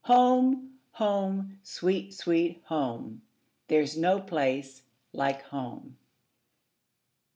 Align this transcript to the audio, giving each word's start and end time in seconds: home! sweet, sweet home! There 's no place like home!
home! 0.05 1.59
sweet, 1.61 2.11
sweet 2.11 2.59
home! 2.65 3.21
There 3.67 3.85
's 3.85 3.95
no 3.95 4.19
place 4.19 4.81
like 5.13 5.43
home! 5.43 5.95